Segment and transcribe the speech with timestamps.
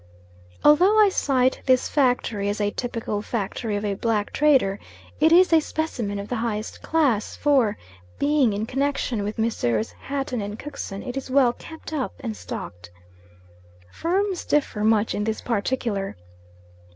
[0.63, 4.79] Although I cite this factory as a typical factory of a black trader,
[5.19, 7.77] it is a specimen of the highest class, for,
[8.17, 9.91] being in connection with Messrs.
[9.91, 12.89] Hatton and Cookson it is well kept up and stocked.
[13.91, 16.17] Firms differ much in this particular.